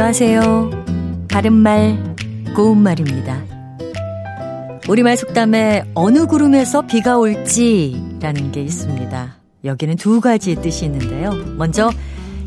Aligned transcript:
안녕하세요. 0.00 1.26
바른말, 1.28 2.16
고운말입니다. 2.56 3.44
우리말 4.88 5.18
속담에 5.18 5.92
어느 5.94 6.24
구름에서 6.26 6.86
비가 6.86 7.18
올지라는 7.18 8.50
게 8.50 8.62
있습니다. 8.62 9.36
여기는 9.64 9.96
두 9.96 10.22
가지 10.22 10.54
뜻이 10.54 10.86
있는데요. 10.86 11.32
먼저 11.58 11.90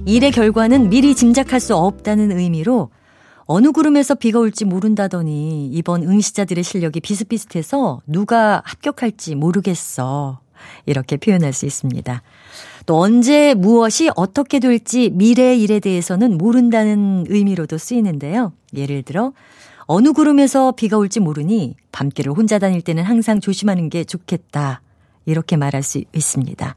일의 0.07 0.31
결과는 0.31 0.89
미리 0.89 1.13
짐작할 1.13 1.59
수 1.59 1.75
없다는 1.75 2.36
의미로 2.36 2.89
어느 3.45 3.71
구름에서 3.71 4.15
비가 4.15 4.39
올지 4.39 4.65
모른다더니 4.65 5.67
이번 5.67 6.01
응시자들의 6.01 6.63
실력이 6.63 7.01
비슷비슷해서 7.01 8.01
누가 8.07 8.63
합격할지 8.65 9.36
모르겠어. 9.36 10.39
이렇게 10.85 11.17
표현할 11.17 11.53
수 11.53 11.65
있습니다. 11.65 12.21
또 12.85 12.99
언제 12.99 13.53
무엇이 13.53 14.09
어떻게 14.15 14.59
될지 14.59 15.09
미래의 15.11 15.61
일에 15.61 15.79
대해서는 15.79 16.37
모른다는 16.37 17.25
의미로도 17.27 17.77
쓰이는데요. 17.77 18.53
예를 18.75 19.03
들어 19.03 19.33
어느 19.86 20.11
구름에서 20.13 20.73
비가 20.73 20.97
올지 20.97 21.19
모르니 21.19 21.75
밤길을 21.91 22.33
혼자 22.33 22.59
다닐 22.59 22.81
때는 22.81 23.03
항상 23.03 23.39
조심하는 23.39 23.89
게 23.89 24.03
좋겠다. 24.03 24.81
이렇게 25.25 25.55
말할 25.55 25.83
수 25.83 26.03
있습니다. 26.13 26.75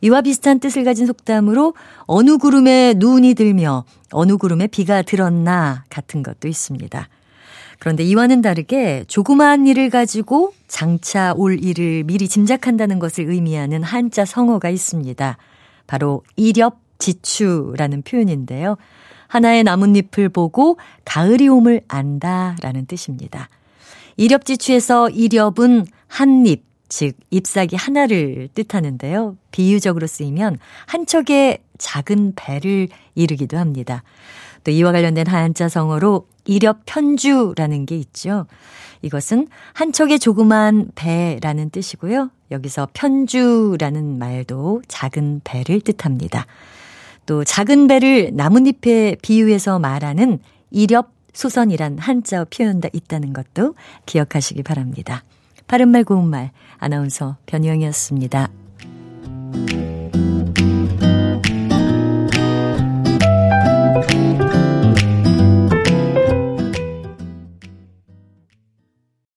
이와 0.00 0.22
비슷한 0.22 0.60
뜻을 0.60 0.84
가진 0.84 1.06
속담으로 1.06 1.74
어느 2.02 2.38
구름에 2.38 2.94
눈이 2.96 3.34
들며 3.34 3.84
어느 4.12 4.36
구름에 4.36 4.68
비가 4.68 5.02
들었나 5.02 5.84
같은 5.90 6.22
것도 6.22 6.48
있습니다. 6.48 7.08
그런데 7.78 8.02
이와는 8.02 8.42
다르게 8.42 9.04
조그마한 9.06 9.66
일을 9.66 9.90
가지고 9.90 10.52
장차 10.66 11.32
올 11.36 11.62
일을 11.62 12.04
미리 12.04 12.28
짐작한다는 12.28 12.98
것을 12.98 13.28
의미하는 13.28 13.82
한자 13.82 14.24
성어가 14.24 14.68
있습니다. 14.68 15.36
바로 15.86 16.22
이렵지추라는 16.36 18.02
표현인데요. 18.02 18.76
하나의 19.28 19.62
나뭇잎을 19.62 20.28
보고 20.30 20.78
가을이 21.04 21.48
옴을 21.48 21.82
안다라는 21.86 22.86
뜻입니다. 22.86 23.48
이렵지추에서 24.16 25.10
이렵은 25.10 25.86
한 26.08 26.46
잎, 26.46 26.64
즉 26.88 27.14
잎사귀 27.30 27.76
하나를 27.76 28.48
뜻하는데요. 28.54 29.36
비유적으로 29.52 30.06
쓰이면 30.06 30.58
한 30.86 31.06
척의 31.06 31.58
작은 31.76 32.32
배를 32.34 32.88
이르기도 33.14 33.58
합니다. 33.58 34.02
또 34.64 34.70
이와 34.70 34.92
관련된 34.92 35.26
한자 35.26 35.68
성어로 35.68 36.26
이렵 36.44 36.80
편주라는 36.86 37.86
게 37.86 37.96
있죠. 37.96 38.46
이것은 39.02 39.48
한 39.74 39.92
척의 39.92 40.18
조그만 40.18 40.90
배라는 40.94 41.70
뜻이고요. 41.70 42.30
여기서 42.50 42.88
편주라는 42.92 44.18
말도 44.18 44.82
작은 44.88 45.42
배를 45.44 45.80
뜻합니다. 45.80 46.46
또 47.26 47.44
작은 47.44 47.86
배를 47.86 48.30
나뭇잎에 48.32 49.16
비유해서 49.20 49.78
말하는 49.78 50.38
이렵 50.70 51.12
수선이란 51.34 51.98
한자 51.98 52.44
표현도 52.44 52.88
있다는 52.92 53.32
것도 53.32 53.74
기억하시기 54.06 54.62
바랍니다. 54.62 55.22
바른말 55.66 56.04
고운말 56.04 56.50
아나운서 56.78 57.36
변희영이었습니다. 57.46 58.48